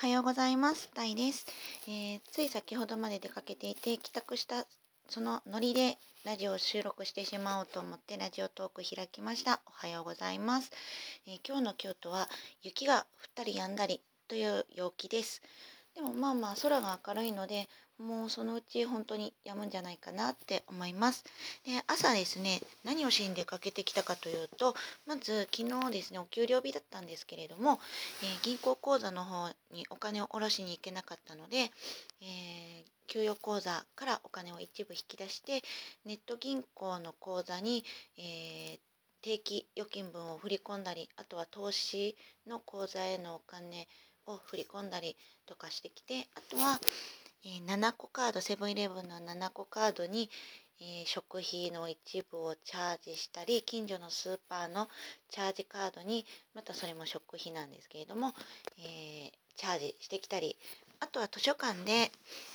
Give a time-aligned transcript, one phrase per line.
[0.00, 0.90] はようございます。
[0.94, 1.44] タイです、
[1.88, 4.64] えーつい先ほどまで出かけていて、帰宅した
[5.08, 9.60] そのノリでラジオを収録してしまおうと思ってラジオトーク開きました。
[9.66, 10.70] おはようございます。
[11.26, 12.28] えー今日の京都は
[12.62, 15.42] 雪が降ったり止んだりという陽気です。
[15.96, 17.68] でもまあまあ空が明るいので、
[17.98, 21.24] もうそのうち本当に止むんじゃないかなって思います。
[21.64, 24.74] で、朝ですね、何をしに出かけてきたかというと、
[25.06, 27.80] まず昨日ですね、お給料日だったんですけれども、
[28.22, 31.70] えー銀行口座の方にお金を下ろしに行けなかったので、
[32.20, 35.62] えー給与口座からお金を一部引き出して
[36.04, 37.84] ネット銀行の口座に、
[38.16, 38.78] えー
[39.20, 43.88] 定期預金分を振り込んだりあとは投資の口座へのお金
[44.26, 46.80] を振り込んだりとかしてきてあとは、
[47.48, 50.28] えー7個カードセブンイレブンの7個カードに、
[50.80, 54.88] えー食費の一部をチャージしたり近所のスーパーの
[55.30, 58.34] チャージカードにまたそれも食費なんですけれども、
[58.78, 60.56] えーチャージしてきたり
[61.00, 62.12] あとは図書館で、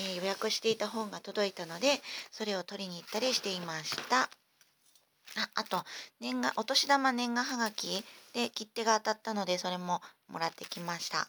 [0.00, 4.22] え予約していた本が届いたのでそれを取りに行ったりしていました。
[4.22, 5.84] ああと
[6.20, 11.28] 年賀お年玉年賀はがきで切手が当たったのでそれももらってきました。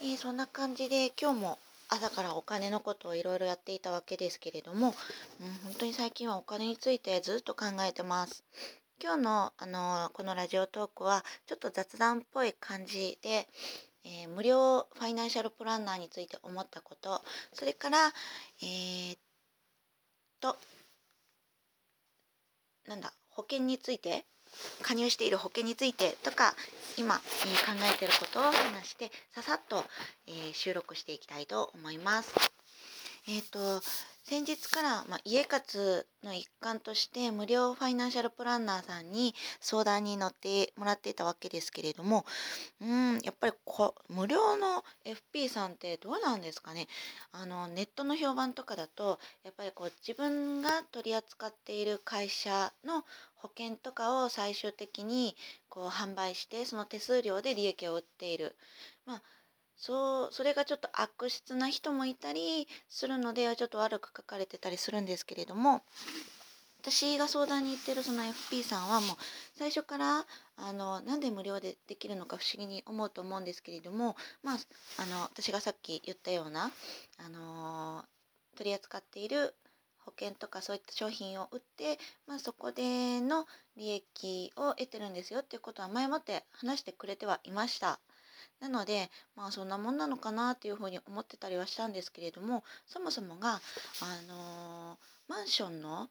[0.00, 1.58] えーそんな感じで今日も
[1.88, 4.92] 朝からお金のことをいろいろやっていたわけですけれども、うん、
[5.64, 8.44] 本当に最近はお金についてずっと考えてます。
[9.02, 13.46] 今日の、あのこのラジオトークはちょっと雑談っぽい感じで、
[14.04, 18.12] えー無料ファイナンシャルプランナーについて思ったことそれから
[18.62, 19.18] えーっ
[20.40, 20.56] と
[22.86, 24.24] なんだ保険について
[24.82, 26.54] 加入している保険についてとか
[26.96, 29.84] 今、えー考えてることを話してささっと、
[30.26, 32.55] えー収録していきたいと思います。
[33.28, 33.80] えっ、と
[34.22, 42.24] 先日から、まあ、家活の一環として無料ファイナンシャルプランナーさんに相談に乗ってもらっていたわけですけれども
[42.80, 46.88] うんやっぱりこ無料の FP さんってどうなんですかね？
[47.30, 53.04] あのネットの評判とかだとやっぱりこう自分が取り扱っている会社の
[53.36, 55.36] 保険とかを最終的に
[55.68, 58.56] こう販売してその手数料で利益を売っている。
[59.04, 59.22] まあ
[59.76, 65.82] そうそれがちょっと悪質な人もいたりするのでちょっと悪く書かれてたりするんですけれども
[66.80, 69.16] 私が相談に行ってるその FP さんはもう
[69.56, 70.24] 最初から
[70.56, 74.58] あのなんで無料でできるのか不思議に思うと思うんですけれどもまあ
[75.02, 76.70] あの私がさっき言ったような
[77.18, 78.04] あの
[78.56, 79.54] 取り扱っている
[80.06, 81.98] 保険とかそういった商品を売って、
[82.28, 87.98] まあ、そこでの利益を得てるんですよっていうことは前もって話してくれてはいました。
[88.60, 94.96] なのでまあそんなもんなのかなっていうふうに思ってたりはしたんですけれどもそもそもが、あのー
[95.28, 96.08] マンションの、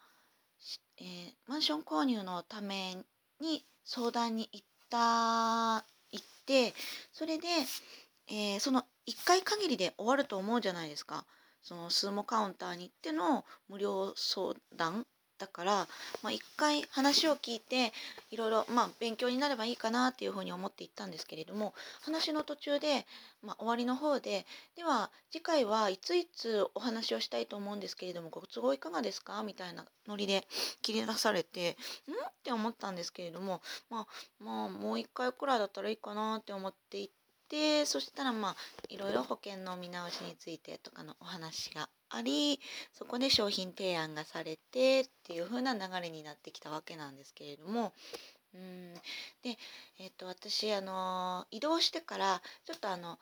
[0.97, 2.97] えーマンション購入のため
[3.39, 6.73] に相談に行った行って
[7.11, 7.47] それで、
[8.27, 11.25] えーその1回限りで終わると思うじゃないですか。
[11.61, 15.07] そのスーモカウンターに行っての無料相談
[15.37, 15.87] だから、
[16.23, 17.91] まあ、1回話を聞いて
[18.31, 23.05] いろいろ、まあ、勉強になればいいかなっていうふうに思って行ったんですけれども話の途中で、
[23.43, 29.43] まあ、終わりの方ででは次回はいついつお話をしたいと思うんですけれどもご都合いかがですか？
[29.43, 30.45] みたいなノリで
[30.81, 31.73] 切り出されてん？
[31.73, 31.75] っ
[32.43, 34.07] て思ったんですけれども、まあ、
[34.39, 37.13] まあもう1回くらいだったらいいかなって思って行っ
[37.49, 38.55] てそしたらまあ
[38.89, 42.59] いろいろ保険の見直しについてとかのお話があり
[42.93, 47.93] そこで商品提案がされてっていう風な流れになってきたわけなんですけれども
[48.55, 48.93] うん。
[49.43, 49.57] で、
[49.99, 53.19] えっと私あの移動してからちょっとあの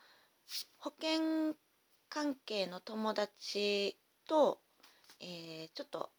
[0.77, 1.55] 保険
[2.09, 3.97] 関係の友達
[4.27, 4.59] と、
[5.19, 6.09] えーちょっと、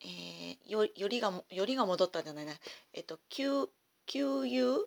[0.00, 2.52] えーよよりがよりが戻ったんじゃないな。
[2.92, 3.68] えっと給
[4.06, 4.84] 給油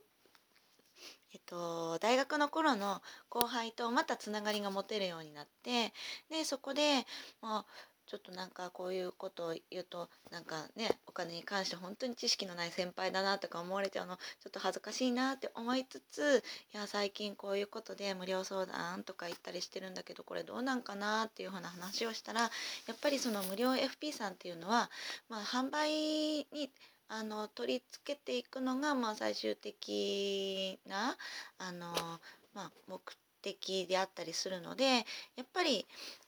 [1.34, 5.94] えっと、大学の頃の後輩とまたつながりが持てるようになって
[6.30, 7.06] でそこで、
[7.42, 7.66] まあ、
[8.12, 16.44] ちょっとなんかこういうことを言うとなんかねお金に関して本当に知識のない先輩だなとか思われちゃうのちょっと恥ずかしいなって思いつつ
[16.74, 22.48] いや最近こういうことで無料相談とか言ったりしてるんだけどこれどうなんかなっていうふうな話をしたらや
[22.94, 24.90] っぱりその無料 FP さんっていうのは、
[25.30, 25.92] まあ、販売
[26.52, 26.70] に
[27.14, 31.18] あの取り付けていくのが、まあ、最終的な
[31.58, 31.94] あの、
[32.54, 33.02] まあ、目
[33.42, 34.86] 的であったりするので
[35.36, 35.86] やっぱり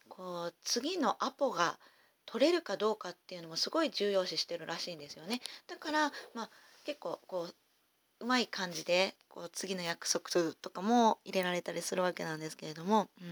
[0.10, 1.80] こう次のアポが
[2.26, 5.40] 取れるかどうかっていうのもすごい重要視してるらしいんですよね。
[5.68, 6.50] だから、まあ、
[6.84, 7.56] 結構こう
[8.20, 13.26] うまい感じでこう次の約束とかも入れられたりするわけなんですけれども、う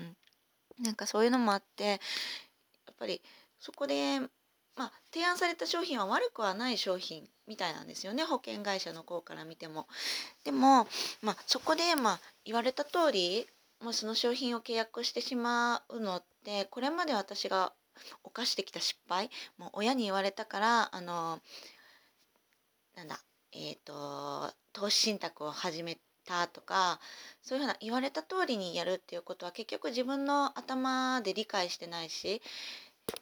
[0.82, 3.22] ん、なんかそういうのもあってやっぱり
[3.60, 4.20] そこで
[4.76, 9.88] まあ、提案された商品は悪くはない商品みたいなんですよね保険会社の方から見ても。
[10.44, 10.88] でも、
[11.22, 13.48] まあ、そこで、まあ、言われた通り
[13.82, 17.74] もうその商品を契約してしまうのってこれまで私が
[18.24, 21.40] 犯してきた失敗もう親に言われたからあの
[22.96, 23.20] なんだ
[23.52, 27.00] えっ、ー、と投資信託を始めたとか
[27.42, 32.42] そういうふうな言われた通りにやるっていうことは結局自分の頭で理解してないし、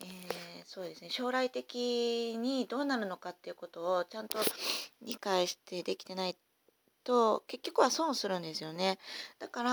[0.01, 1.09] えー、そうですね。
[1.09, 4.39] 将来的にどうなるのかっていうことをちゃんと
[5.01, 6.35] 理解してできてない
[7.03, 8.99] と結局は損するんですよね。
[9.39, 9.71] だから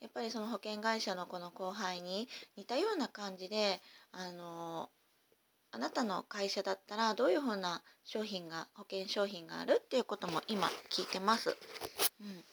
[0.00, 3.80] やっぱりその保険会社のこの後輩に似たような感じで
[4.12, 4.90] あの
[5.72, 11.56] あなたの会社だったらどういうふうな商品が保険商品があるっていうことも今聞いてます。
[12.20, 12.44] うん、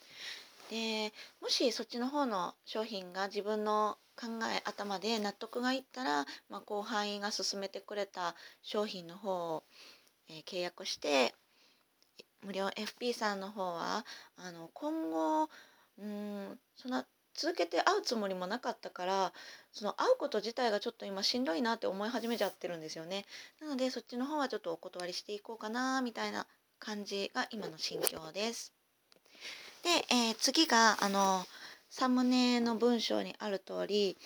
[0.70, 9.64] でもしそっちの方の商品が自分の考え頭で納得がいったら、まあ、後輩が勧めてくれた商品の方を、
[10.28, 11.34] えー、契約して
[12.44, 15.48] 無料 FP さんの方はあの今後
[15.98, 17.04] うんそんな
[17.34, 19.32] 続けて会うつもりもなかったから
[19.72, 23.24] その会うこと自体がちょっと今しんどいなって思い始めちゃってるんですよね。
[23.60, 26.46] なのでそっちの方はちょっとお断りしていこうかなみたいな
[26.78, 28.72] 感じが今の心境です。
[29.82, 31.44] で、えー、次があの
[31.92, 34.16] サムネの文章にある通り、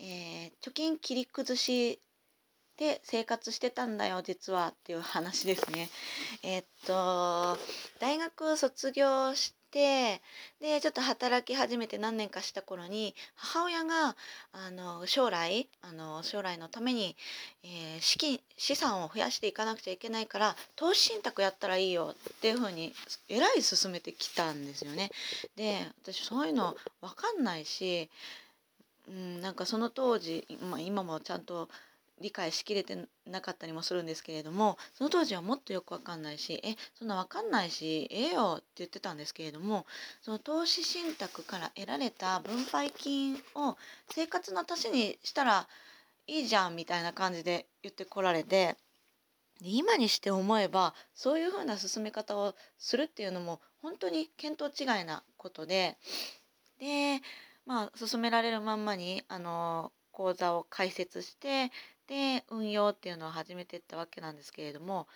[0.00, 2.00] えー、貯金切り崩し
[2.76, 5.88] で生活してたんだよ実はっていう話ですね。
[6.42, 7.56] えー、っと
[8.00, 10.20] 大学卒業して
[10.60, 14.14] でちょっと働き始めて何年かした頃に母親が
[14.52, 17.16] あの将来あの将来のために、
[17.64, 22.92] えー、資金資産を増やしていかなくちゃいけないから投資信託やったらいいよっていうふうに
[23.28, 25.10] えらい勧めてきたんですよね。
[25.56, 28.10] で私そういうの分かんないし、
[29.08, 31.68] うん、なんかその当時、まあ、今もちゃんと
[32.20, 39.86] 理解しきれてなかったりもするんですけれどもその当時はもっとよくわかんないしえそんなわかんないしええよって言ってたんですけれども
[40.20, 43.76] その投資信託から得られた分配金を
[44.10, 45.66] 生活の足しにしたら
[46.26, 48.76] いいじゃんみたいな感じで言ってこられて
[49.60, 55.96] で今にして思えばそういうふうな進め方をするっていうのも本当に見当違いなことで
[56.78, 57.20] で
[57.66, 61.70] まあ進められるまんまにあの講座を開設して
[62.12, 65.08] で運用っていうのを始めていったわけなんですけれども、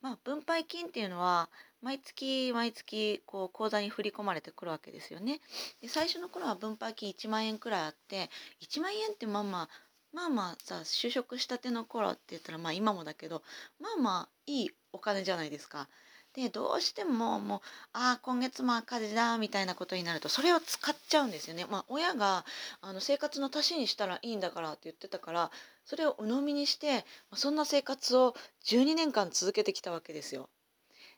[0.00, 1.50] まあ、分配金っていうのは
[1.82, 5.40] 毎月毎月こう口座に振り込まれてくるわけですよね。
[5.82, 8.30] で最初の頃は分配金1万円くらいあって
[8.60, 9.68] 1万円ってまあまあ
[10.12, 13.42] まあまあさ就職したての頃って言ったらまあ今もだけど
[13.80, 15.88] まあまあいいお金じゃないですか。
[16.34, 17.60] でどうしてももう
[17.92, 21.64] ああ今月も赤字だみたいなことになるとそれを使っちゃうんですよね。
[21.70, 22.44] まあ、親が
[22.80, 25.50] あの生活の足しにしたらいいんだからって言ってたから
[25.84, 27.04] それを鵜呑みにして
[27.34, 28.34] そんな生活を
[28.64, 30.48] 12年間続けてきたわけですよ。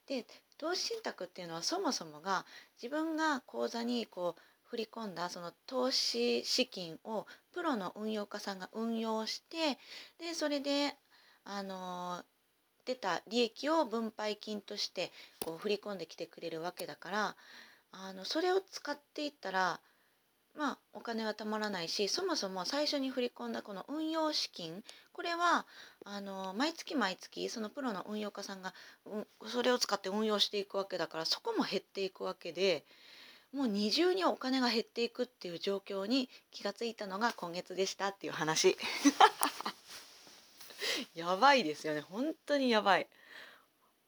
[0.06, 0.26] で
[0.58, 2.44] 投資信託っていうのはそもそもが
[2.80, 9.78] 自分が口座にこう振り込んだその投資資金をプロの運用家さんが運用して
[10.18, 10.94] でそれで
[11.44, 12.22] あの
[12.86, 15.12] 出た利益を分配金として
[15.44, 17.36] こう振り込んできてくれるわけだから
[17.92, 19.80] あのそれを使っていったら
[20.56, 25.66] まあお金はたまらないしそもそも最初に振り込んだこの運用資金これは
[26.04, 28.72] あの毎月毎月そのプロの運用家さんが、
[29.04, 32.84] うん、それを使って運用していくわけだからそこも減っていくわけで
[33.52, 38.76] もう二重にお金が減っていくっていう状況に気がついたのが今月でしたっていう話。
[41.14, 43.08] やばいですよね本当にやばい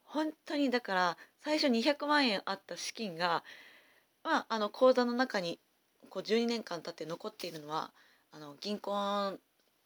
[0.03, 3.43] 本当にだから最初200万円あった資金が、
[4.23, 5.59] まあ、あの口座の中に
[6.09, 7.91] こう12年間経って残っているのは
[8.31, 9.37] あの銀行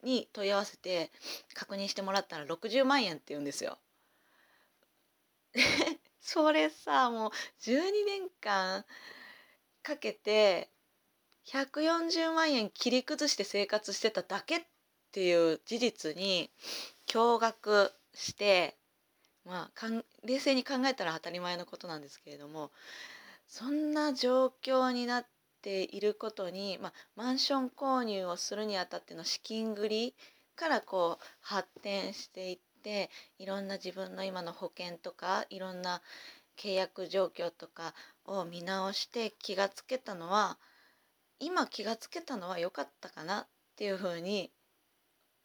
[0.02, 1.10] に問い合わせて
[1.54, 3.78] 確認してもらったら60万円って言うんですよ。
[6.20, 8.84] それさもう12年間
[9.82, 10.70] かけて
[11.46, 14.64] 140万円切り崩して生活してただけっ
[15.14, 16.50] ていう事実に
[17.06, 18.76] 驚愕して
[19.46, 19.86] まあ
[20.24, 22.72] 冷静に考えたら当たり前のことなんですけれども
[23.46, 25.26] そんな状況になっ
[25.62, 30.14] ていることに、まあ、マンション購入をするにあたっての資金繰り
[30.56, 36.02] からこう発展していっていろんな自分の今の保険とかいろんな
[36.58, 37.94] 契約状況とか
[38.24, 40.58] を見直して気がつけたのは
[41.38, 44.50] 今気がつけたのは良かったかなっていうふうに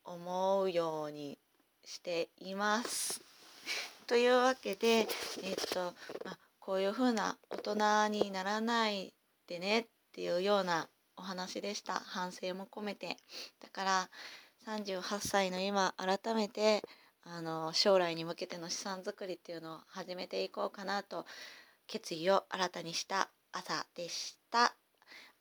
[0.09, 1.37] 思うように
[1.85, 3.21] しています。
[4.07, 5.07] というわけで、
[5.43, 5.93] えっと
[6.25, 9.13] まあ、こういうふうな大人にならない
[9.47, 13.17] でねっていうようなお話でした反省も込めて
[13.59, 14.09] だから
[14.65, 16.83] 38歳の今改めて
[17.23, 21.25] あの将来に向けての資産作りっていうのを始めていこうかなと
[21.87, 24.75] 決意を新たにした朝でした。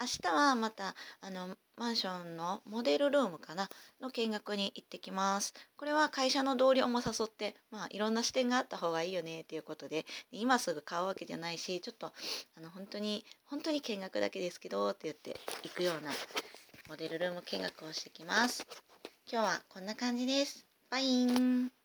[0.01, 3.69] 明日はまたあのマンションのモデルルームかな
[4.01, 5.55] の見学に行ってきます。
[5.77, 12.13] これは会社の同僚も誘ってまあいろんな視点があった方がいいよねっていうことで今すぐ買うわけじゃないしちょっと
[12.57, 16.13] あの本当に本当に見学だけですけどって言って行くような
[16.89, 18.67] モデルルーム見学をしてきます。
[19.31, 20.65] 今日はこんな感じです。
[20.91, 21.78] バイン。